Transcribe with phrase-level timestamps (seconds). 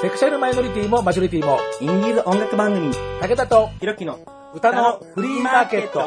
[0.00, 3.68] セクシャルマイノリティもマジョリティも、インディーズ音楽番組、武田と。
[3.80, 4.20] ひろきの。
[4.54, 6.04] 歌のフリーマーケット。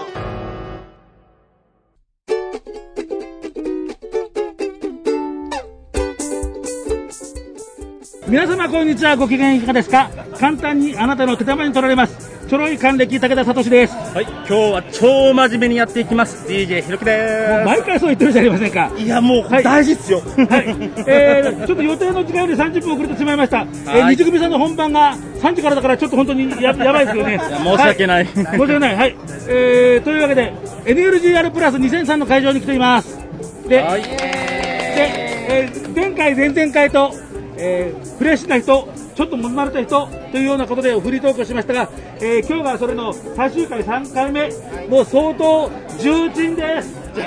[8.29, 9.17] 皆様こんにちは。
[9.17, 10.09] ご機嫌いかがですか？
[10.39, 13.95] 簡単にあなたの手玉に取られますちょろい還暦武田聡です。
[14.13, 16.45] はい、今日は超真面目にやっていきます。
[16.49, 18.91] DJ ひろきでもう毎回そう言ってるじゃありませんか。
[18.93, 19.01] す。
[19.01, 19.63] いや、もう、はい。
[19.63, 20.19] 大事っすよ。
[20.19, 20.65] はい、
[21.07, 27.33] えー、ちょっと予定の時間より30分遅れてしまいました、えー、はい二組さんの本番が3時からだからちょっと本当にややばいですよね。
[27.35, 28.25] や申し訳ない。
[28.25, 28.95] は申し訳ない。
[28.97, 29.15] はい、
[29.47, 33.17] えー、というわけで NLGR プラス2003の会場に来ています。
[33.69, 34.01] で、はい。
[34.01, 34.09] で、
[35.47, 37.13] えー前回、前々回と、
[37.63, 44.49] えーフレッシュな人、ちょっともまれた人というようなことでフリートークをしましたが、えー今日がそれの最終回3回目、
[44.87, 46.99] もう相当重鎮です。
[47.13, 47.21] は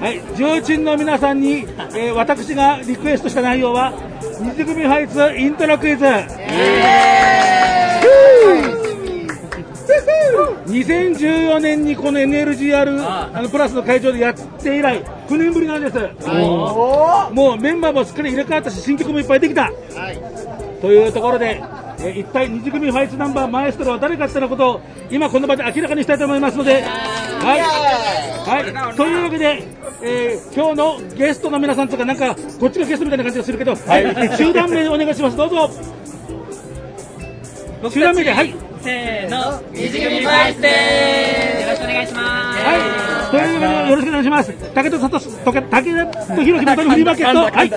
[0.00, 3.92] はい、重鎮の皆さんに、えー私がリクエストした内容は、
[4.40, 6.04] 二次組ファイツイントロクイズ。
[10.70, 12.96] 2014年にこの NLGR
[13.36, 15.96] あのプラスの会場でやって以来9年ぶりなんです。
[17.32, 19.70] もうメンバーもすっかり入れ替わったし新曲もいっぱいできた、
[20.80, 21.62] というところで、
[22.00, 29.62] えー一体二次組ファイツナンバーマエストロは誰かってなことを今この場で明らかにしたいと思いますのではい、はい、というわけで、
[30.02, 35.36] えー今日のゲストの皆さんとかなんかこっちがゲストみたいな感じがするけど、はい、集団名でお願いします。
[35.36, 35.70] どうぞ。
[37.90, 40.68] 集団名ではいせーの、二次組ファイスで
[41.58, 41.62] す。
[41.62, 42.60] よろしくお願いします。
[42.64, 44.52] はい、というわけでよろしくお願いします。
[44.52, 47.70] 武田聡、とけ武田とひろきの歌のフリーマーケット、はい、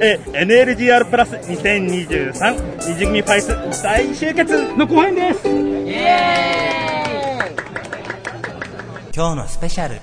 [0.00, 5.48] えー NLGR プラス2023二次組ファイス大集結の後編です。
[9.14, 10.00] 今日のスペシャル。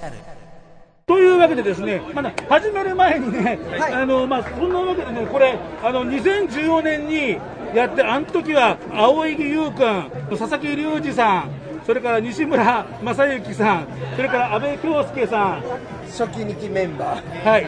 [1.06, 3.60] というわけでですね、まだ始める前にね、
[3.92, 7.38] あのまあそんなわけでね、これあの2014年に
[7.74, 11.64] やって、あの時は青柳優君、佐々木隆二さん。
[11.86, 15.64] それから西村正幸さん、それから安倍京介さん、
[16.06, 17.50] 初期2期メンバー。
[17.50, 17.68] はい、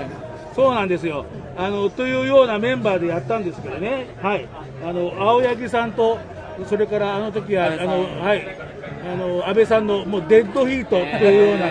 [0.55, 1.25] そうなんですよ。
[1.57, 4.47] あのというようなメンバーでやったんですけどね、はい、
[4.85, 6.17] あの青柳さんと、
[6.65, 8.47] それからあの時はあのはい、
[9.11, 11.65] あの安倍さんのもうデッドヒートというような、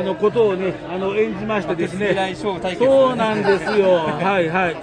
[0.00, 2.56] あのことをね、あの演じましてですね、そ
[3.12, 4.76] うなんですよ、 はいはい、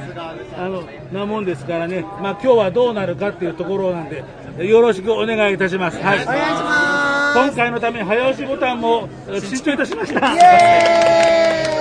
[0.55, 4.23] あのなもんですからね、まあ今日はどうなるかっていうところなんで、
[4.67, 5.97] よろしくお願いいたします。
[6.03, 7.39] はい、お願いします。
[7.39, 10.35] 今回のために早押しボタンもえ新調いたしました。
[10.39, 11.77] えー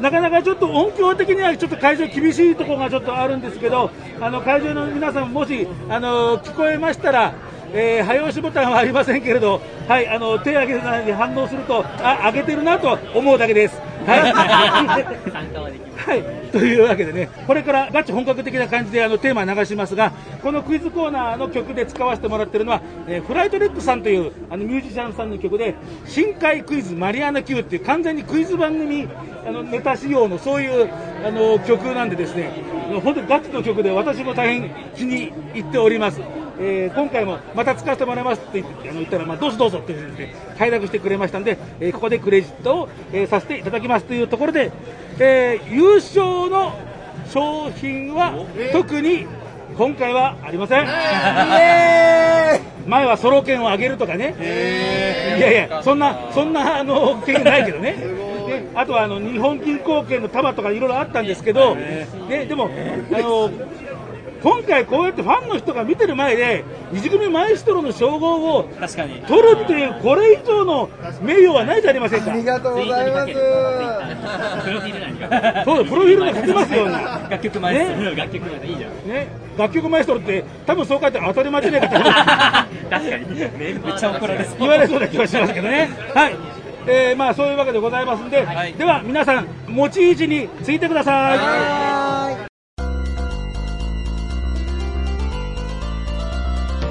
[0.00, 7.32] なかなかちょっと音響的にはちょっと会場厳しいところがちょっとあるんですけど、あの会場の皆さんもしあの聞こえましたら、
[7.76, 13.80] えー早押しボタンはありませんけれど、はい、あの手を挙げるなり反応すると、あ、上げてるなと思うだけです。
[14.06, 14.32] はい。
[15.96, 20.12] はい、というわけでね、これからガチ本格的な感じであのテーマ流しますが、
[20.42, 25.74] このクイズコーナーの曲で使わせてもらってるのは、えーフライトレックさんというあのミュージシャンさんの曲で、
[26.06, 29.08] 深海クイズマリアナ Q っていう完全にクイズ番組
[29.46, 30.90] あのネタ仕様のそういう
[31.26, 32.52] あの曲なんでですね、
[33.02, 36.20] 本当にガチの曲で私も大変気に入っております。
[36.58, 44.70] えー今回もまた使わせてもらいますって言ってあの言ったら、まあ、どうぞどうぞって言って快諾してくれましたんで、えーここでクレジットを、えーさせていただきますというところで、
[45.18, 46.72] えー優勝の
[47.30, 49.26] 商品は特に
[49.76, 50.86] 今回はありません。
[52.86, 57.92] 前はソロ券をあげるとかね、いやいや、そんな、そんなあの券ないけどね、
[58.46, 61.74] であとはあの日本銀行券の束とかいろいろあったんですけど、
[62.28, 62.68] ででも、
[63.10, 63.50] あの
[64.44, 69.22] 今回、こうやってファンの人が見てる前で、二次組マエストロの称号を確かに。
[69.22, 70.90] 取るっていう、これ以上の
[71.22, 72.34] 名誉はないじゃありませんかあ。
[72.36, 73.38] りがとうございますプ
[74.70, 76.92] ロフィール何そうだ、プロフィールに書けますよ、ね、
[77.30, 78.16] 楽曲前です。
[78.16, 78.90] 楽曲前でいいじゃん。
[79.56, 81.94] 楽曲マエストロって、多分そう書いて当たり前じゃないかと
[82.90, 83.48] 確かに。
[83.58, 84.58] めっちゃ怒られそう。
[84.58, 85.88] 言われそうな気がしますけどね。
[86.14, 86.36] はい。
[86.86, 91.34] えー、まあそういうわけでございますんで、はいでは皆さん持ち位置についてくださ
[92.50, 92.53] い。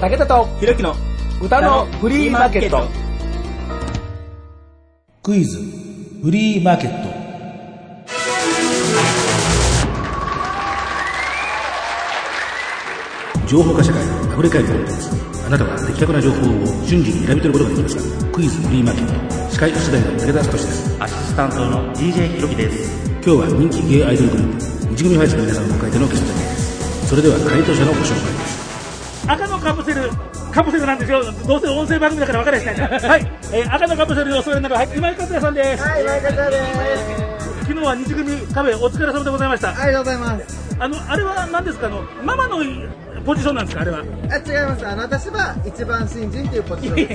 [0.04, 0.94] 武田とひろきの
[1.42, 2.90] 歌のフリーマーケット。
[5.24, 5.58] クイズ。
[6.22, 7.08] フリーマーケット。
[13.48, 15.10] 情報化社会が溢れ返るコンテンツ
[15.46, 18.32] あなたは的確な情報を瞬時に選び取ることができますか？
[18.34, 19.52] クイズフリーマーケット。
[19.54, 21.02] 司会出題の武田聡です。
[21.02, 22.92] アシスタントの DJ ひろきです。
[23.08, 27.08] 今日は人気ゲイアイドルグループ一組ファイズの皆さんを迎えてのゲストです。
[27.08, 28.43] それでは回答者のご紹介
[30.54, 31.24] カプセルなんですよ。
[31.24, 33.10] どうせ音声番組だから分かりやしないから。
[33.10, 33.32] はい。
[33.52, 35.84] えー赤のカプセルにお座りになる、はい、今井克也さんです。
[35.84, 36.62] はい、前方で
[36.98, 37.54] す。
[37.64, 39.70] 昨日は二次組カフェお疲れ様でございました。
[39.70, 40.76] ありがとうございます。
[40.80, 41.88] あの、あれは何ですか？
[41.88, 42.58] あの、ママの
[43.26, 43.82] ポジションなんですか？
[43.82, 44.00] あれは。
[44.00, 44.04] あ、
[44.38, 44.88] 違います。
[44.88, 47.14] あの、私は一番新人っていうポジションです。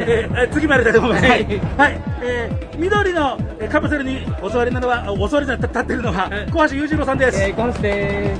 [0.00, 1.26] えー、次参りたいと思います。
[1.26, 1.44] はい。
[1.44, 2.02] はい。
[2.22, 7.40] えー、緑のえーカプセルにお座りなのは、あお座りじゃなくて立っているのは、小橋裕次郎さんです。
[7.52, 8.36] 小橋で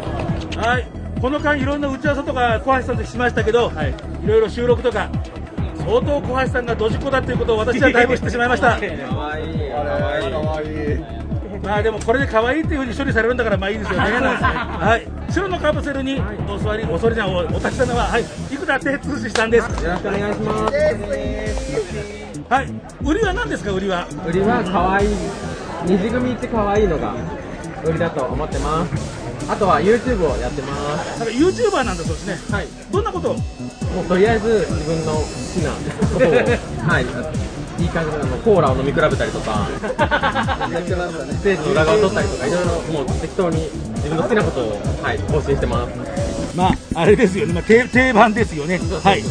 [0.52, 0.58] す。
[0.58, 1.03] はい。
[1.20, 3.72] この間いろんな打ち合わせとか小橋さんとしましたけど、
[4.22, 5.08] い、ろいろ収録とか、
[5.78, 8.78] 相当小橋さんがドジっ子だということを私はだいぶ知ってしまいました。
[8.78, 9.70] かわいい。
[9.70, 10.98] かわいい。
[11.62, 14.10] まあでもこれで可愛いっていうふうに処理されるんだからまあいいですよね。
[14.10, 15.32] はい。
[15.32, 18.24] 白のカプセルにお座り、お座りじゃん、おお立ちしたのは、はい。
[18.50, 19.64] 生田哲司さんです。
[19.82, 20.74] よろしくお願いします。
[22.50, 22.66] はい。
[23.02, 24.06] 売りは何ですか、売りは？
[24.28, 25.08] 売りは可愛い
[25.86, 27.14] 二次組って可愛いのが
[27.84, 29.23] 売りだと思ってます。
[29.48, 31.18] あとは YouTube をやってます。
[31.20, 32.38] なんか YouTuber なんだそうですね。
[32.50, 32.66] はい。
[32.90, 33.34] どんなことを？
[33.34, 35.70] もうとりあえず自分の好きな
[36.12, 36.30] ことを
[36.88, 37.06] はい。
[37.76, 39.68] いい感じのコーラを飲み比べたりとか、
[40.72, 41.32] やってましたね。
[41.32, 46.56] ステージの裏側を撮ったりとかいろいろもう適当に自分の好きなことをはい更新してます。
[46.56, 47.52] まあ、あれですよね。
[47.52, 48.78] まあ、定定番ですよね。
[49.02, 49.24] はい。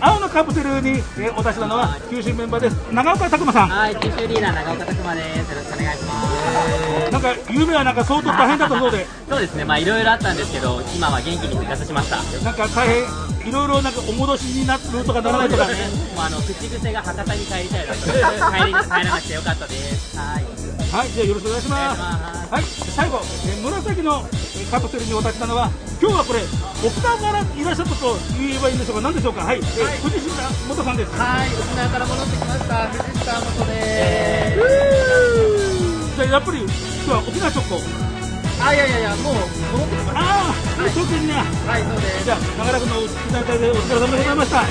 [0.00, 2.76] 青のカプセルに、えーお出しなのは九州メンバーです。
[2.92, 3.68] 長岡拓磨さん。
[3.68, 5.50] はい、九州リーダー長岡拓馬です。
[5.50, 7.12] よろしくお願いします。
[7.12, 12.16] なんか夢はなんか相当大変だったそうで、そうですね、まあいろいろあったんですけど、今は元気に復活しました。
[12.44, 13.04] なんか大変
[13.48, 15.64] いろいろなんかお戻しになるとかならないとか。
[15.64, 15.74] もう
[16.18, 17.86] あの口癖が博多に帰りたい。
[17.86, 17.92] 帰
[18.66, 20.18] り帰らなくてよかったです。
[20.18, 20.44] はい。
[20.92, 22.00] はい、じゃあよろしくお願いします。
[22.52, 25.70] はい、最後、えー紫のえーカプセルにお立ちなのは、
[26.00, 26.40] 今日はこれ、
[26.84, 30.30] 沖縄からいらっしゃったと言えばいいんでしょうか、何でしょうか、はい、えー藤下
[30.68, 31.12] 元さんです。
[31.14, 32.88] はい、沖縄から戻ってきました。
[32.88, 34.58] 藤下元で
[36.16, 37.78] じゃあやっぱり今日は沖縄直行。
[37.78, 38.06] す。
[38.60, 41.34] あ、いやいやいや、もう戻ってきましああ、東京にね。
[41.66, 41.72] た。
[41.72, 42.24] はい、そうです。
[42.24, 44.64] じゃあ、長らくのお付き合いでお疲れ様でございました。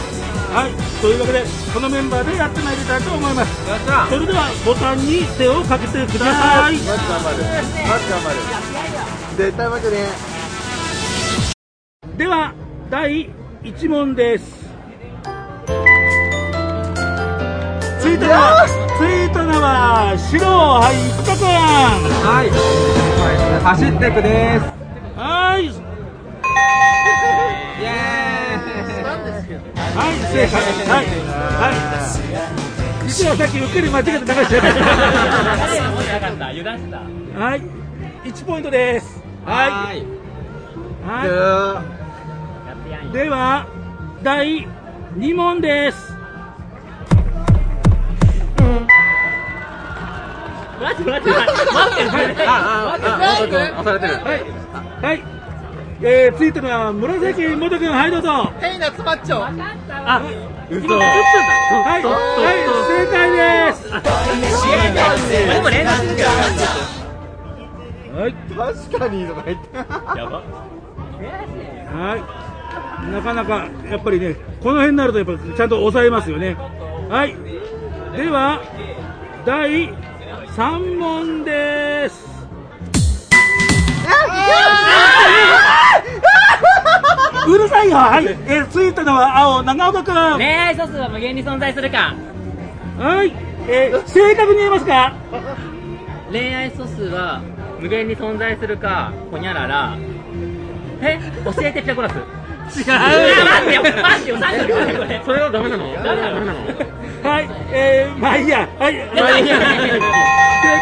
[0.55, 0.71] はい、
[1.01, 1.43] というわけで、
[1.73, 3.51] このメンバーでやってまいりたいと思います。
[4.09, 6.77] それでは、ボタンに手をかけてください。
[6.77, 7.43] マジ頑張る。
[7.87, 8.29] マジ頑張
[9.21, 9.24] る。
[9.35, 9.97] 絶対負けね
[12.17, 12.53] では、
[12.89, 13.29] 第
[13.63, 14.45] 1問です。
[17.99, 18.65] ついたのは、
[18.97, 21.45] ついたのは、白、はい、生田くん。
[22.23, 22.49] はい。
[22.49, 24.63] はい、走ってくです。
[25.19, 25.67] はい、イ
[27.83, 27.89] エ
[29.95, 30.55] はい、正解。
[30.87, 31.05] はい、
[31.59, 31.67] は
[33.03, 33.07] い。
[33.07, 34.85] 実はさっきうっかり間違えて流しちゃいました。
[35.67, 36.47] 誰も持ってなかった。
[36.47, 36.99] 油断してた。
[37.37, 37.61] はい、
[38.23, 39.24] 1ポイントです。
[39.45, 39.55] ーは
[39.85, 40.03] はい。
[41.05, 41.27] はい。
[41.27, 43.11] よ。
[43.13, 43.67] では、
[44.23, 44.67] 第
[45.17, 46.15] 2問です。
[50.81, 51.65] 待って待って待って。
[51.65, 51.83] 待
[53.35, 54.05] って。
[54.05, 55.23] はい、はい。
[56.01, 58.51] えー、ついたのは紫元君、はい、どうぞ。
[58.59, 59.41] ヘイナツマッチョ。
[59.41, 59.65] あ、今、
[60.69, 60.95] 打ったんだ。
[60.97, 63.73] はい、はい、正解で
[66.91, 66.94] す。
[68.15, 69.77] はい、確かにとか言って。
[69.77, 70.41] やば。
[71.91, 73.11] はい。
[73.11, 76.55] なかなか、やっぱりね、この辺になると、やっぱちゃんと抑えますよね。
[77.09, 77.35] はい。
[78.15, 78.61] では、
[79.45, 79.89] 第
[80.55, 82.25] 3問です。
[87.47, 87.97] うるさいよ。
[87.97, 88.25] はい。
[88.25, 90.13] えー、ついたのは青、長岡くん。
[90.37, 92.15] 恋愛素数は無限に存在するか。
[92.97, 93.31] はい。
[93.67, 95.13] えー、正確に言えますか？
[96.31, 97.41] 恋愛素数は
[97.79, 99.97] 無限に存在するか、ほにゃらら。
[101.01, 101.19] え？
[101.43, 102.13] 教えてピタゴラス。
[102.15, 102.23] 違う。
[102.87, 105.21] 待ってよ、待ってよ、待ってよ、待ってよこれ。
[105.25, 105.93] それはダメなの？
[106.03, 106.45] ダメなの
[107.23, 109.65] はい、えー、まあいいや、はい、まあいいや 正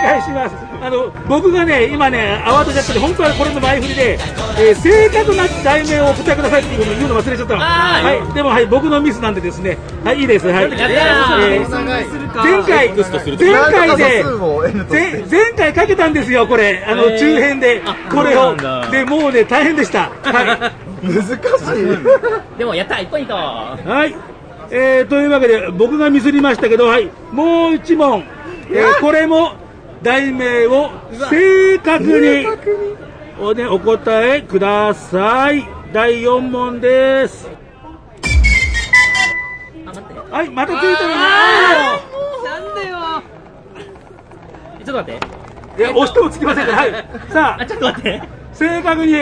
[0.02, 0.73] 解します。
[0.84, 4.20] あの、僕がね、今ね、慌てちゃってて、本当はこれの前振りで、
[4.60, 7.62] えー、正確な題名をお答えくださいっていうことを言うの忘れちゃったの。
[7.62, 10.66] はい、でもはい、僕のミスなんでですね、はい、いいです、はい。
[10.66, 11.70] えー。
[11.70, 12.06] 前回、
[12.44, 14.24] 前回で、
[14.90, 18.54] 前前回かけたんですよ、これ、あの、中編であ、これを。
[18.92, 20.12] で、もうね、大変でした。
[20.22, 20.72] は
[21.02, 21.38] 難しい。
[22.60, 23.34] でもやった、1ポイント。
[23.34, 23.38] い。
[23.38, 24.14] はい。
[24.70, 28.26] えー、というわけで、僕がミスりましたけど、はい、もう一問。
[28.70, 29.63] えー、これも、
[30.04, 30.92] 題名を
[31.30, 32.46] 正確に、
[33.40, 35.66] おね、お答えください。
[35.94, 37.50] 第4問です。
[40.30, 41.16] はい、またついたのね。
[42.44, 43.24] なんでよ。
[44.84, 45.82] ちょっと待って。
[45.82, 46.92] いや、押してもつきませんから、はい。
[47.30, 48.22] さあ、あ、ちょっと待って。
[48.52, 49.14] 正確に、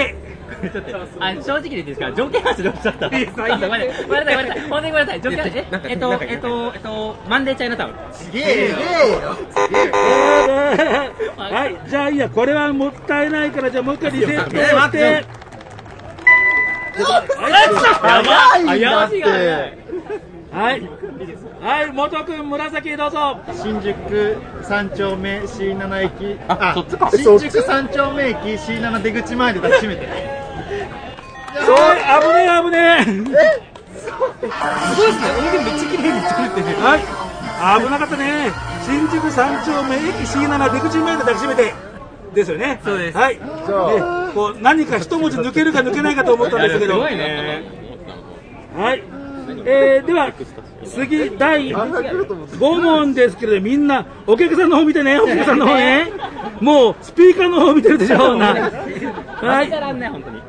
[0.71, 2.11] ちょっとあ正直で言っていいですか？
[2.13, 3.09] 条件話で落ちちゃった。
[3.09, 7.93] ごめんなさい、ごめんなさい、ごめんなさい、本当にごめんなさい、条件話、え、えっと、えっと、えっと、マンデーチャイナタウン。
[8.11, 8.65] すげえ、すげえ
[9.21, 9.37] よ。
[11.37, 14.97] はい、じゃあいいや、これはもったいないから、じゃあもう一回リセット待って。
[14.97, 15.25] て。
[18.07, 19.21] やばい。
[20.51, 20.81] はい。
[21.61, 23.39] はい、元君、紫どうぞ。
[23.53, 30.40] 新宿三丁目 C7 駅あそっちか新宿三丁目駅 C7 出口前で抱きしめて
[31.71, 33.71] はい、危ねえ、危ねえ。
[33.99, 34.55] すごいです
[35.21, 35.29] ね。
[35.37, 36.77] 音源めっちゃ綺麗に撮れてる。
[36.81, 36.99] はい、
[37.83, 38.51] 危なかったね。
[38.85, 41.91] 新宿三丁目駅 C7 出口前で抱きしめて。
[42.33, 42.79] ですよね。
[42.83, 43.35] そうですはい。
[43.35, 43.41] で、
[44.33, 46.93] こう、何か一文字抜けるか抜けないかと思ったんですけど。
[46.93, 47.63] すごいね。
[48.75, 49.03] はい。
[49.65, 50.31] えー、では、
[50.85, 56.11] 次、第5問ですけれど、みんな、お客さんの方見てね、お客さんの方ね。
[56.61, 58.53] もう、スピーカーの方見てるでしょうな。
[59.41, 59.69] はい。
[59.69, 60.41] らんね、本当に。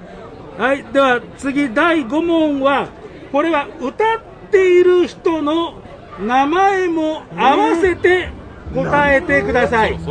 [0.59, 2.89] はい、では次、第5問は、
[3.33, 4.21] これは歌っ
[4.51, 5.75] ている人の
[6.21, 8.29] 名前も合わせて
[8.75, 9.95] 答えてください。
[9.95, 10.09] 歌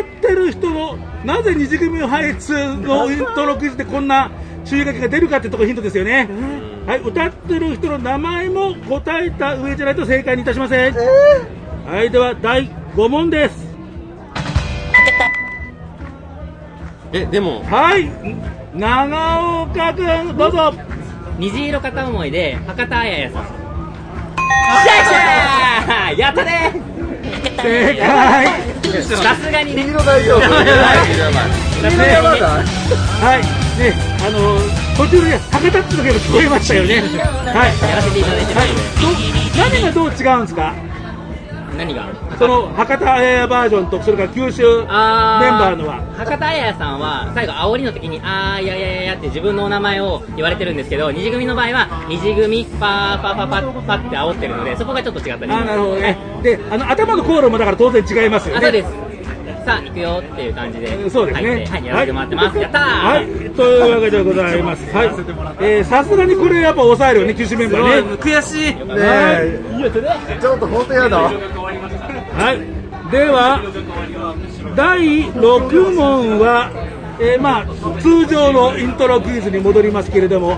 [0.00, 4.30] ってる人の、なぜ二次組配列のイントロクイズでこんな
[4.64, 6.28] 注意書きが出るかってとこヒントですよね。
[6.86, 10.94] はい、歌ってる人の名前も答えた上じゃないと正解にいたしません。
[11.86, 13.67] はい、では第5問です。
[17.12, 18.10] え、でも、はい、
[18.74, 20.74] 長岡君、どうぞ。
[21.38, 23.42] 虹色片思いで、博多あややさん。
[23.42, 23.52] よっ
[24.82, 26.72] しゃよっしゃーやったね
[27.62, 28.46] 正解。
[29.16, 29.86] さすがにね。
[29.88, 30.38] 色大丈夫？
[30.38, 32.62] 色やばだは
[33.38, 33.40] い、
[33.80, 33.94] ね、
[34.26, 34.58] あの
[34.96, 37.00] 途中で博多って時が聞こえましたよね。
[37.00, 37.08] はい。
[37.88, 38.68] やらせていただいてますはい。
[39.00, 39.08] ど
[39.80, 40.74] 何がどう違うんですか？
[41.78, 42.08] 何が
[42.38, 46.00] その博多あややバージョンとそれから九州メンバーのは。
[46.16, 55.52] 博多あややさんは最後煽りの時にあーいやいやいやって自分のお名前を言われてるんですけど二次組の場合は二次組パーパーパーパーパーって煽ってるのでそこがちょっと違ったり。
[55.52, 56.16] あーなるほどね。
[56.42, 58.58] で、あの頭のコールもだから当然違いますよね。
[58.58, 59.08] あそうです。
[59.64, 61.10] さあ行くよっていう感じで。
[61.10, 61.66] そうですね。
[61.68, 62.82] はいやらせてもらってます、やったー。
[62.82, 64.96] はい、というわけでございます。
[64.96, 65.06] はい。
[65.60, 68.16] えーさすがにこれやっぱ抑えるよね、九州メンバーね。
[68.16, 68.74] 悔しい。
[68.74, 69.60] ねえ。
[70.40, 71.30] ちょっと本当やだ
[72.38, 73.60] はい、では、
[74.76, 76.70] 第6問は、
[77.20, 80.56] えーまあ、通常のイントロクイズに戻りますけれども、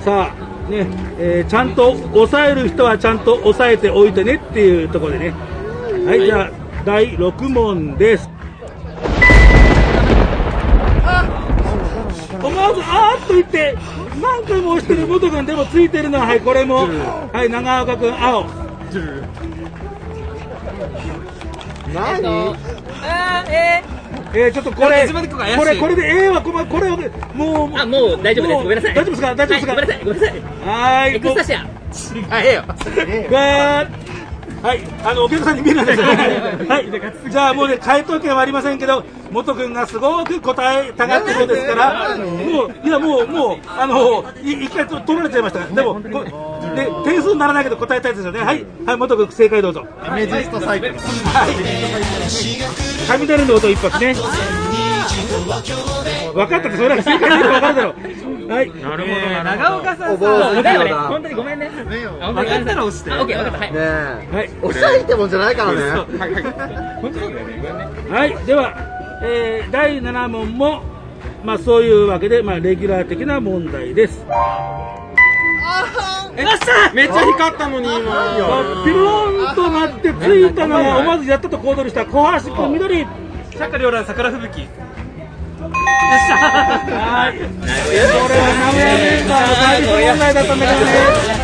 [0.00, 0.86] さあ、ね
[1.18, 5.34] えーちゃんと抑える人はちゃんと抑えておいてねっていうところでね、
[6.06, 6.50] はい、じゃあ、
[6.86, 8.30] 第6問です。
[12.40, 13.76] 思わずあーっと言って、
[14.22, 16.88] 何回も押してる元君でもついてるのは、はい、これも、
[17.34, 18.46] はい、長岡君、青。
[21.94, 22.56] 何？
[23.02, 23.82] あーえ
[24.34, 26.96] えー、ちょっとこれ、これ、これで、ええわ、これ、これを、
[27.34, 28.62] もう、ー、あもう大丈夫です。
[28.62, 28.94] ごめんなさい。
[28.94, 30.04] 大丈夫ですか、大丈夫ですか、はいごめんなさい。
[30.04, 30.40] ごめんなさい。
[30.40, 31.66] はーい、エクスタシア
[32.30, 32.64] あ、ええよ。
[33.32, 33.88] わー
[34.62, 36.66] はい、あの、お客さんに見えないですよね。
[36.68, 46.00] はい、じゃあもうね、回答権はありませんけど、元君がすごく答えたがってそうですから、もう、いや、もう、もう、あの、い一回と取られちゃいましたでも、こ
[46.74, 48.40] で、点数にならないけど答えたいですよね。
[48.40, 49.86] はい、はい、元君正解どうぞ。
[50.02, 51.00] アメジストサイクルはい。
[53.06, 54.14] 雷の音一発ね。
[56.34, 58.37] 分かったって、それは正解だと分かるだろう。
[58.48, 58.70] はい。
[58.70, 61.68] なるほど、なる長岡さんさだよね本当にごめんね。
[61.68, 63.72] 分かったら押してあオッケー分かったはい。
[63.72, 64.36] ねえ。
[64.36, 64.48] はい。
[64.60, 65.80] 抑えてもんじゃないからね。
[68.10, 68.74] はい、では、
[69.22, 70.82] えー第7問も、
[71.44, 74.24] まあ、そういうわけで、まあ、レギュラー的な問題です。
[76.36, 76.44] え
[76.94, 78.10] めっちゃ光ったのに、今。
[78.10, 83.06] まあピローンとなってついたのは、思わずやったと行動した小橋君緑。
[83.50, 84.68] 釈迦両乱桜吹雪。
[85.58, 87.38] はい。
[87.38, 90.92] これは名古屋メンバーの大事問題だったんだけどね。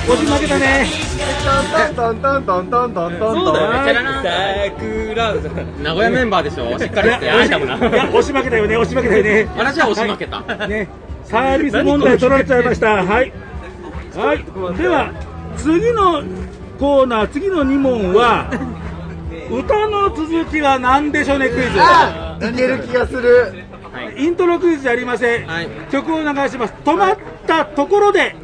[0.05, 1.15] 押し負けたね。
[1.45, 1.51] ト
[1.91, 5.35] ントントントントントントンそうだよはい桜
[5.83, 7.57] 名古屋メンバーでしょしっかいや、りして。
[7.57, 9.49] 押しいや押し負けたよね、押し負けたよね。
[9.57, 10.69] 私は押し負けた。
[10.69, 10.89] ね、
[11.25, 12.87] サービス問題取られちゃいました。
[13.05, 13.33] はい。
[14.15, 14.79] はい。
[14.79, 15.11] では、
[15.57, 16.23] 次の
[16.79, 18.51] コーナー、次の2問は、
[19.51, 21.71] 歌の続きは何でしょうね、クイズ。
[21.77, 23.64] あいける気がする
[24.17, 25.47] イントロクイズじゃありません。
[25.47, 26.75] はい曲を流します。
[26.85, 28.37] 止まったところで、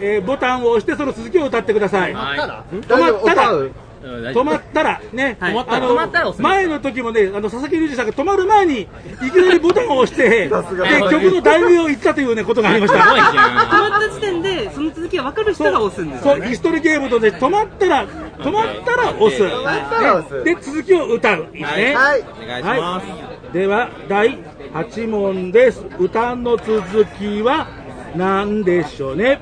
[0.00, 2.12] えーボタンを押してその続きを歌ってください。
[2.12, 3.54] 止まったら？
[4.00, 13.00] 止まったら、ね、はいあ止まったら押す前の時もね、あの佐々木隆二さんが止まる前に、いきなりボタンを押して、で曲の題名を言ったというね、ことがありました。
[13.00, 19.42] 止まった時点でその続きが分かる人が押すんですそう、イストリゲームとで止まったら、止まったら押す。
[19.42, 21.48] 止まったら押すで、続きを歌う。
[21.52, 21.64] ね。
[21.96, 22.22] はいい。
[22.44, 23.06] お願いします。
[23.52, 24.38] では、第
[24.74, 25.82] 8問です。
[25.98, 27.66] 歌の続きは
[28.14, 29.40] 何でしょうね？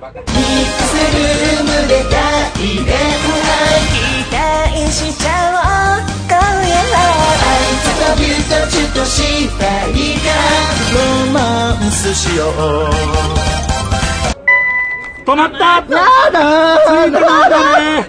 [15.27, 15.83] 止まったや
[16.31, 18.07] だついたのは誰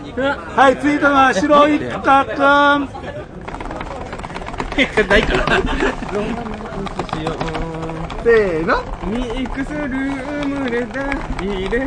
[0.55, 2.29] はい、ついたのは白いたく
[2.77, 3.06] ん。
[5.07, 5.45] ないから。
[8.23, 11.05] せーのミックスルームでだ
[11.39, 11.83] 入れえ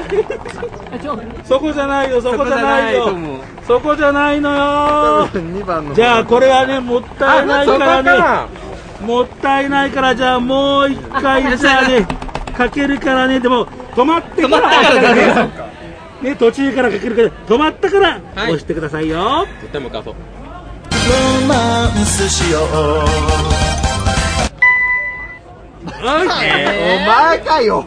[0.00, 3.40] ーそこじゃないよ、そこじゃないよそこじゃないと思う。
[3.66, 5.28] そこじゃないのよ。
[5.28, 8.48] 2番のじゃあ、これはね、もったいないからね。
[9.04, 12.06] もったいないから、じゃあもう一回、じゃあね、
[12.56, 15.48] かけるからね、でも、止まってから。
[16.22, 19.46] ね、途中からかけるから、止まったから、はい押してくださいよ。
[19.60, 20.14] 絶対向かそう。
[26.00, 26.46] はい。
[26.96, 27.84] お前かよ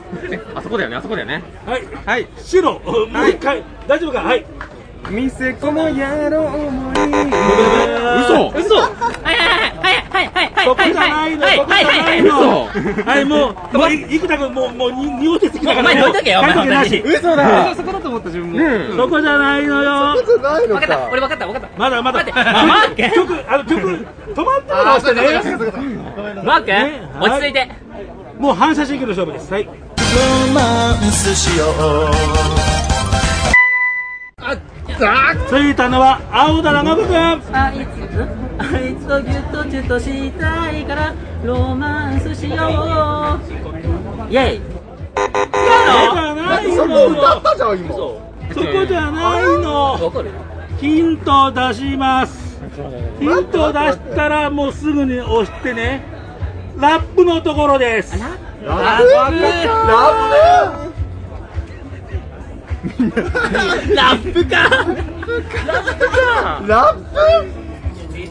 [0.55, 1.41] あそこだよね、あそこだよね。
[1.65, 1.83] はい。
[2.05, 2.27] はい。
[2.37, 4.21] 白、もう一回、大丈夫か？
[4.21, 4.45] はい。
[5.11, 7.01] 店子の野郎もり。
[8.21, 8.89] 嘘嘘は
[9.23, 12.65] いはいはいはいはいはいそこじゃないの、そこじゃないの。
[13.05, 15.79] はい、もう、もう、い生田君、もう、もう、に匂ってきたから。
[15.79, 18.57] お前どいとけよ嘘だそこだと思った自分も。
[18.57, 18.97] うん。
[18.97, 20.15] そこじゃないのよ。
[20.23, 22.23] じゃないの分かったか俺分かった分かっまだまだ。
[22.23, 22.33] 曲、
[23.49, 25.21] あの曲、止まってね。
[25.71, 27.69] たマークね落ち着いて
[28.39, 29.51] もう反射神経の勝負です。
[29.53, 29.69] はい。
[35.47, 37.17] ついたのは青田長部君。
[37.17, 37.99] あいつ
[38.59, 42.57] あいつとギュッとチュッとしたいからロマンスしよう
[44.29, 44.61] イェイ
[45.15, 48.21] そこじゃないそこの歌ったじゃん今そ
[48.53, 49.93] こじゃないの。
[49.93, 50.29] わかる
[50.79, 52.61] ヒント出します。
[53.19, 56.03] ヒント出したらもうすぐに押してね。
[56.77, 58.19] ラップのところです。
[58.19, 58.27] ラ
[58.97, 60.90] ブラブ
[63.09, 64.69] ラップか。
[66.67, 67.61] ラップ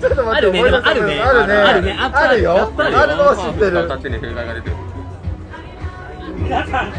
[0.00, 1.20] ちょっと待ってあるねあるね。
[1.20, 1.54] あるね。
[1.54, 1.96] あるね。
[1.98, 3.16] ああるよある。
[3.16, 4.76] のは知ってる歌ってね、風が出てる。
[6.38, 6.92] 皆さん、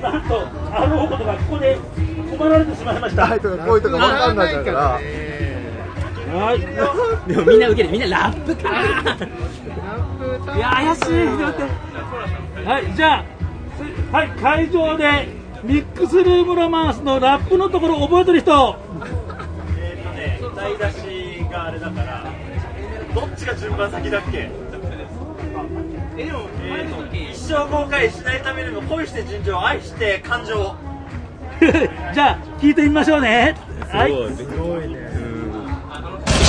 [0.00, 1.78] なんと、あろうことがここで
[2.38, 3.26] 困られてしまいました。
[3.26, 5.00] はいとかこういうとこ分かんないから。
[6.26, 6.60] はい。
[7.28, 8.70] でもみんな受けてみんなラップか。
[10.56, 11.12] いや怪しい。
[11.26, 11.62] 待って。
[12.66, 13.24] はい、じゃあ、
[13.76, 15.28] すはい、会場で
[15.66, 18.76] ミックスルームロマンスのラップのところ覚えてる人。
[20.52, 22.24] 歌い出しがあれだから、
[23.14, 24.48] どっちが順番先だっけ？
[26.18, 26.48] えでも、
[27.12, 30.74] 一生後悔しないためにも恋して純情愛して感情
[32.14, 33.56] じゃあ、聞いてみましょうね。
[33.90, 34.12] はい。
[34.12, 35.05] はい。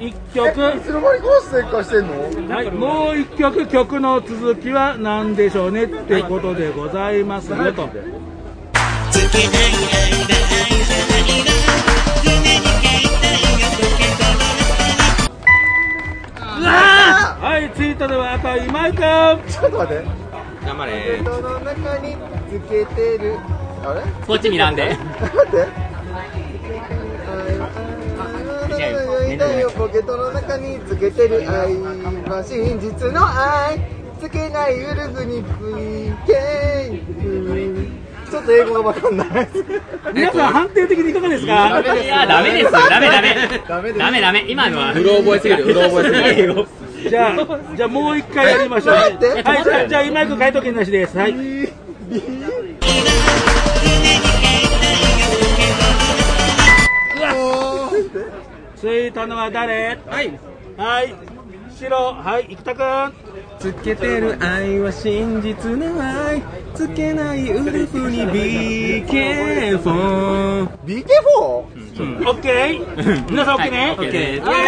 [0.00, 0.48] 一曲。
[0.50, 2.06] いつの間にコースしてん
[2.48, 2.54] の？
[2.54, 7.88] はい、もう一曲曲の続きは何でしょうねってことでございますよと。
[17.46, 19.00] はい、ツイートではやっぱ今井くん。
[19.48, 20.04] ちょっと待って
[20.64, 21.18] 頑張れ。
[21.20, 22.16] 人の中に
[22.50, 23.38] つけてる
[23.84, 24.02] あれ？
[24.26, 25.68] こっち見らんで 待って
[29.76, 33.80] ポケットの中につけてる愛は真実の愛。
[34.20, 36.14] つけないウルフに VK
[38.30, 39.48] ちょっと英語がわかんない。
[40.14, 41.80] 皆さん判定的にいかがですか？
[41.94, 42.64] いやダメです。
[42.64, 43.34] よダメダメ
[43.68, 43.92] ダメ。
[43.92, 44.44] ダメダメ。
[44.48, 44.92] 今のは。
[44.94, 46.66] うろ覚えすぎる、うろ覚えすぎる。
[47.10, 48.94] じゃあ、じゃあもう一回やりましょう。
[48.94, 49.18] はい、
[49.62, 51.18] じゃあ、じゃあ今井くん回答権なしです。
[51.18, 51.34] はい。
[58.84, 59.98] ついたのは誰？
[60.06, 60.38] はい。
[60.76, 61.14] はい。
[61.74, 63.14] 白、はい、生田くん。
[63.58, 66.42] つけてる愛は真実の愛。
[66.74, 71.06] つけないウルフに BK4 BK4?
[71.40, 71.66] オ
[72.34, 73.30] ッケー。
[73.30, 74.12] 皆さんオッケーね、オッケー。
[74.12, 74.58] ですはね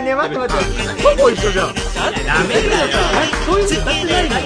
[0.00, 0.64] えねえ待って待って。
[1.04, 1.68] ほぼ一緒じゃん。
[1.68, 1.72] ダ
[2.10, 2.32] メだよ。
[3.46, 4.34] そういうの歌ってないの。
[4.34, 4.40] は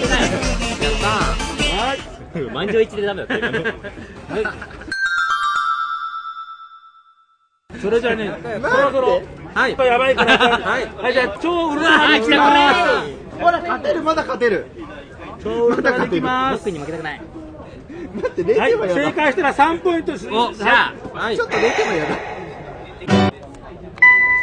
[1.95, 1.97] い。
[2.53, 3.53] 満場一致でダメだったよ
[7.81, 9.23] それじゃあね、そろそろ、
[9.55, 9.77] はい。
[9.79, 10.87] やばいから、はい。
[10.97, 13.41] はい、じゃあ、超ウルラマンいきます。
[13.41, 14.67] ほら勝てるまだ勝てる。
[15.43, 16.65] 超ウルトラマンいきます。
[16.65, 17.23] 僕に負けたくない。
[18.15, 19.01] 待って0はい点は、やだ。
[19.07, 20.29] 正解したら3ポイントです。
[20.29, 21.19] おじゃあ。
[21.19, 21.37] はい。
[21.37, 22.17] ちょっと0点はやだ。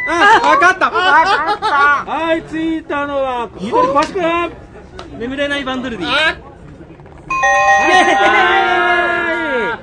[0.06, 0.90] あ、わかった。
[0.90, 1.66] わかった。
[2.10, 4.64] はい、ついたのは、緑小橋くん。
[5.18, 6.54] 眠れないバンドルディはい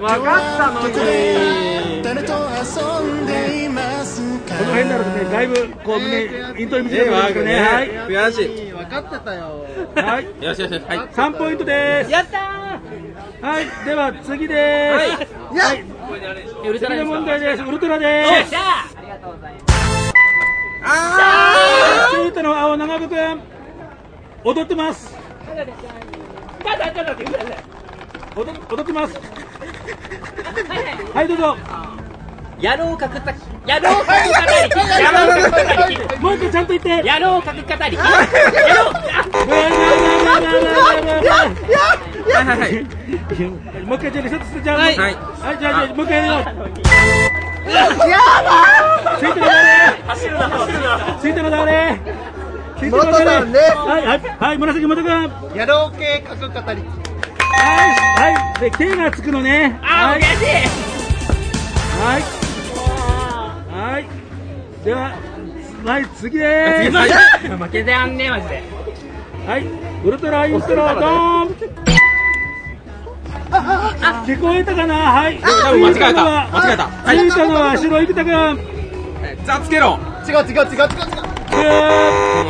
[0.02, 7.60] わかったのに誰と遊んでいますかこの辺になるとねだいぶこうねイントロ見せてくれますね。
[7.62, 7.90] はい。
[7.90, 8.72] 悔しい。
[8.74, 9.66] 分かってたよ。
[9.96, 10.44] はい。
[10.44, 10.74] よしよし。
[10.74, 10.82] はい。
[11.08, 12.12] 3ポイントです。
[12.12, 12.38] やった
[13.48, 13.86] はい。
[13.86, 15.34] では次です。
[15.56, 15.84] はい。
[16.68, 17.64] ウルトラですか次の問題です。
[17.64, 18.48] ウルトラよです。
[18.48, 18.60] っしゃ
[22.12, 23.42] 続いての青長部くん。
[24.44, 25.08] 踊ってます。
[25.08, 25.74] ちょっとちょ
[26.90, 27.64] っと待ってください。
[28.36, 29.42] 踊踊ってます。
[31.14, 32.01] はいどうぞ
[32.62, 33.32] 野郎かくた
[33.68, 36.20] 野郎かく語り野郎かく語り。
[36.20, 38.12] もう一回ちゃんと言って野郎かく語り野郎あ
[42.32, 46.70] はいはいはいもう一回じゃあリセットしてじゃあはいはいじゃあじゃあもう一回やろう
[48.10, 49.52] やばついてる誰
[50.08, 52.00] 走るな走るなついてる誰
[52.78, 62.31] ついてる元さんねはいはいはい紫元くんはい野郎系角語りはいで K がつくのねあはいー悔しいはいはい
[64.84, 65.16] では
[65.86, 66.98] はい次でーす。
[66.98, 67.10] はい
[67.58, 68.64] 負けてやんねえマジで。
[69.48, 69.66] はい
[70.04, 71.56] ウルトライントロドーン。
[74.26, 74.96] 聞こえたかな？
[74.96, 75.38] はい。
[75.40, 76.24] 多分間違えた。
[76.56, 76.90] 間違えた。
[77.06, 78.60] ついたのは白生田くん。
[79.46, 80.80] ザつけろ違う違う違う違う違う。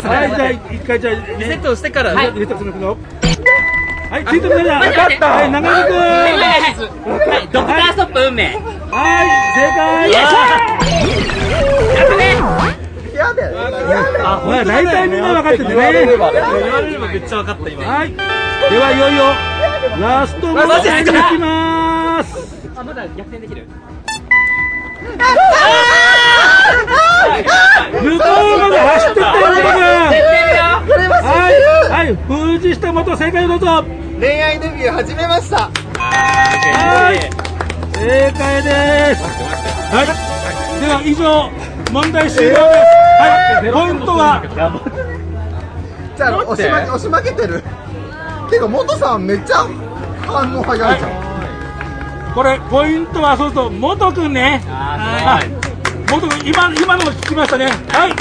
[0.07, 2.13] はいじゃあ一回じゃあリセットしてから。
[2.13, 2.97] はい、リセットするぞ。
[4.09, 4.79] はい、ついてるだ。
[4.79, 5.95] 待って待ってはい、長野くん。
[5.97, 6.01] は
[7.41, 8.55] いドクターストップ運命。
[8.91, 9.71] はい、正
[11.27, 11.30] 解。
[13.13, 13.67] やだよや
[14.23, 15.69] まあ、大体みんな分かっててね。
[15.69, 18.11] 言われればめっちゃ分かった今はい。
[18.11, 18.15] で
[18.77, 19.23] はいよいよ、
[19.99, 22.27] ラスト問題に行きます。
[22.75, 23.67] あまだ逆転できる
[27.91, 30.07] 向こうまで走ってったよ、は
[31.23, 33.83] はい、はい、藤下元正解をどうぞ。
[34.19, 37.19] 恋愛デビュー始めましたはい、
[37.95, 39.23] 正解です。
[39.93, 40.07] はい、
[40.81, 41.49] では以上、
[41.91, 42.57] 問題終了です。
[42.57, 44.41] はい、ポイントは。
[46.15, 47.63] じゃあ押し負け押し負けてる。
[48.49, 49.67] てか元さんめっちゃ
[50.25, 52.33] 反応早いじゃん。
[52.33, 54.61] これポイントはそうすると元くんね。
[54.67, 55.49] はい。
[56.11, 57.65] 元くん今今のも聞きましたね。
[57.89, 58.11] はい、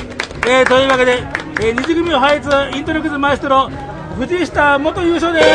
[0.48, 1.22] えー、というわけで、
[1.60, 3.70] えー、二次組を配列イントロクイズマエストロ
[4.18, 5.46] 藤下元優勝です。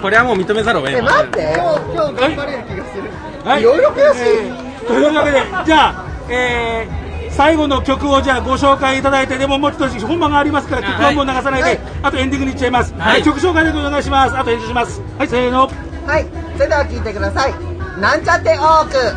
[0.00, 1.02] これはもう認めざるを得えない。
[1.02, 1.54] 待って。
[1.54, 3.10] 今日今日頑張れる気がする。
[3.44, 3.60] はい。
[3.60, 3.64] い。
[3.64, 4.18] ろいろ悔し。
[4.18, 11.80] いえーというわけでじゃあ、えー最後の曲をじゃあご紹介いただいてでももうちょっと本番がありますから曲はもう流さないで、はい。
[12.02, 13.00] あとエンディングにいっちゃいます、はい。
[13.00, 14.36] はい曲紹介でお願いします。
[14.36, 15.00] あと編集します。
[15.16, 15.70] はいせーの。
[16.06, 16.26] はい。
[16.56, 17.00] それでは聞い。
[17.00, 17.54] てください。
[17.98, 19.08] なんちゃって多く上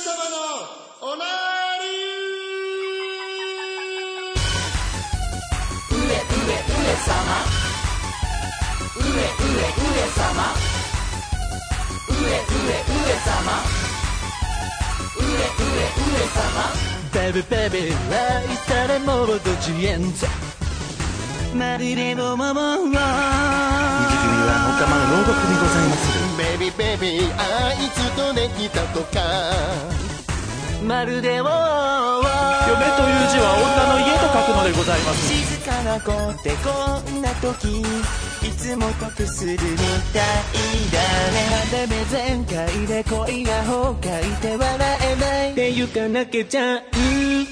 [0.00, 0.18] 様
[1.06, 1.24] のおな
[17.12, 20.26] ベベベベ愛されモードジエンザ。
[21.54, 22.78] まるでのままは。
[22.78, 26.02] 二次組はおかまの朗読でございます
[26.36, 29.20] ベビーベビーあいつとできたとか。
[30.86, 31.40] まるで
[32.96, 35.28] という字は女の家と書くのでございます。
[35.28, 39.66] 静かな子ってこんな時いつも得するみたい
[40.90, 40.98] だ
[41.32, 41.36] ね。
[41.70, 46.82] でめ全開で恋が崩壊で笑えないってゆかなきゃちゃう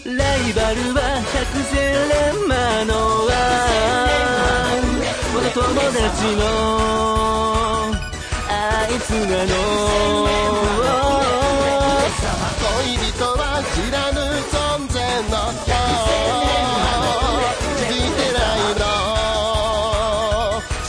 [0.05, 1.01] ライバルは
[1.33, 2.95] 百戦錬磨の
[3.27, 3.31] は
[5.35, 6.01] 我が友達
[6.37, 6.41] の
[8.49, 8.51] あ
[8.91, 9.53] いつなの
[12.61, 13.41] 恋人は
[13.75, 14.19] 知らぬ
[14.51, 14.55] 存
[15.29, 15.69] の人
[17.77, 18.83] 気づいてないの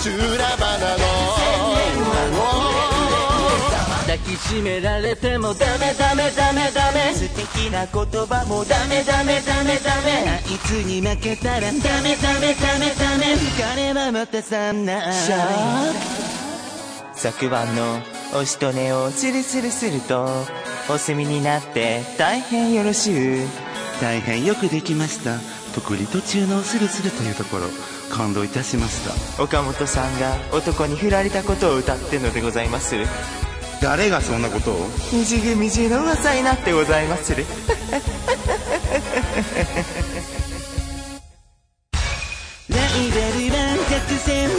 [0.02, 0.04] 修
[0.38, 1.02] 羅場なの
[4.02, 10.28] 抱きしめられてもダメダメダメダメ素敵な言葉もダメダメダメダメ。
[10.28, 13.36] あいつに負けたらダメダメダメダメ。
[13.36, 15.14] 浮かれはまたさんな。
[15.14, 15.94] シャー
[17.14, 18.02] 昨晩の
[18.36, 20.28] おしとねをスルスルすると
[20.90, 23.48] お墨になって大変よろしゅう。
[24.02, 25.38] 大変よくできました。
[25.76, 27.68] 特に途中のスルスルというところ
[28.10, 29.44] 感動いたしました。
[29.44, 32.98] 岡本さんが男に振られたことを歌ってるのでございます。
[32.98, 33.06] る
[33.80, 34.90] 誰がそんなことを？
[35.14, 37.36] 二次組じの噂になってございます。
[37.36, 37.46] る
[42.70, 43.22] ライバル
[43.54, 44.50] は百戦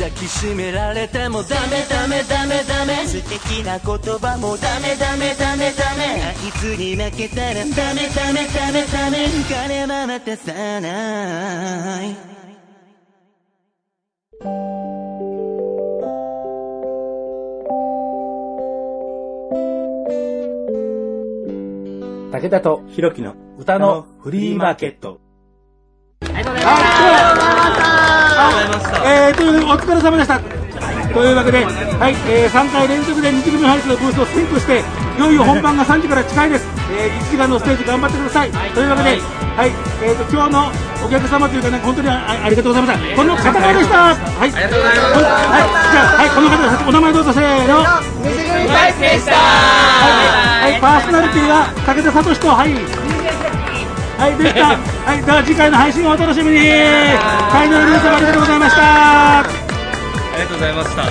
[0.00, 3.06] 抱きしめられてもダメダメダメダメ。
[3.06, 6.22] 素敵な言葉もダメダメダメダメ。
[6.22, 9.28] あいつに負けたらダメダメダメダメ。
[9.50, 12.16] 彼は渡さない。
[22.32, 25.20] 武田とひろきの歌のフリーマーケット。
[26.22, 30.40] えー、というわけでお疲れ様でした。
[31.12, 36.64] というわけで、はい、えー、3回連続で2時組ハイツのブースを占拠して、いよいよ本番が3時から近いです。
[36.88, 38.50] えー、1時間のステージ頑張ってください。
[38.72, 39.68] というわけで、はい、
[40.08, 40.72] えーと、今日の
[41.04, 43.16] お客様というかね、本当にあありがとうございました。
[43.16, 44.16] この方々でした。
[44.16, 44.48] はい。
[44.48, 45.20] ありがとうございます。
[45.20, 46.88] はい、じゃあ、はい、この方。
[46.88, 47.84] お名前どうぞせーの。
[48.24, 53.19] 水組ハイツでしたはい、はい、パーソナリティは武田聡と、はい。
[54.20, 54.76] はい、でした。
[54.76, 56.58] はい、では次回の配信をお楽しみに。
[56.58, 59.40] 会の皆様ありがとうございました。
[59.40, 59.42] あ
[60.36, 61.04] りがとうございました。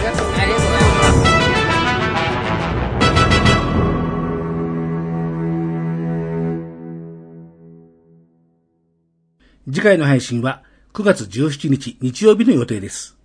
[9.66, 10.62] 次回の配信は
[10.94, 13.18] 9月17日日曜日の予定です。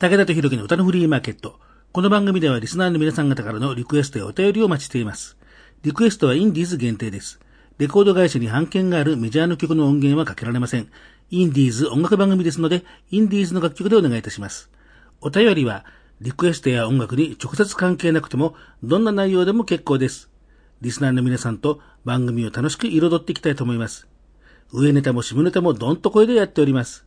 [0.00, 1.60] 武田とひろきの歌のフリーマーケット。
[1.92, 5.36] この番組ではリスナーの皆さん方からのリクエストやお便りをお待ちしています。
[5.82, 7.38] リクエストはインディーズ限定です。
[7.78, 10.90] レコード会社に版権があるメジャーの曲の音源はかけられません。
[11.30, 14.68] インディーズ音楽番組ですので、インディーズの楽曲でお願いいたします。
[15.20, 15.84] お便りは、
[16.20, 20.28] リクエストや音楽に直接関係なくても、どんな内容でも結構です。
[20.80, 24.08] リスナーの皆さんと番組を楽しく彩っていきたいと思います。
[24.72, 27.06] 上ネタも下ネタもどんと声でやっております。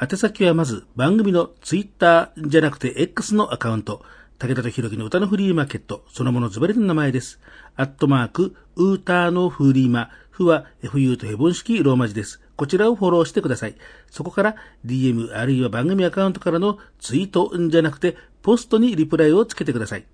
[0.00, 4.04] 宛先はまず番組のツイッターじゃなくて X のアカウント、
[4.40, 7.40] 武田とひろきの歌のフリーマーケット、そのものズバリの名前です。
[7.76, 12.40] アットマーク、ウーターのフリーマ、フは FU とヘボン式ローマ字です。
[12.56, 13.74] こちらをフォローしてください。
[14.10, 20.06] そこから DM あるいは番組アカウントからのツイートじゃなくてポストにリプライをつけてください。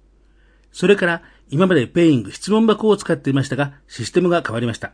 [0.72, 4.90] それから今までペイング質問箱を使っていましたが、システムが変わりました。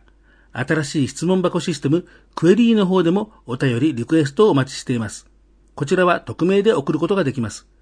[0.51, 5.25] 新しい質問箱システム、クエリーの方でもお便り、リクエストをお待ちしています。
[5.73, 7.72] こちらは匿名で送ることができます。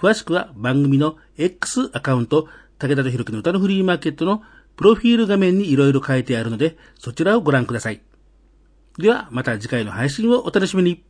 [0.00, 4.42] 詳しくは番組の X アカウント、武田とひろきの歌のフリーマーケットの
[4.74, 8.00] プロフィール画面にいろいろ書いてあるので、そちらをご覧ください。
[8.96, 11.04] では、また次回の配信をお楽しみに。